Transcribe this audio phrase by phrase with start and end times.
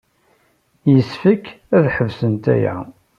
[0.91, 1.45] Yessefk
[1.75, 2.77] ad ḥebsent aya.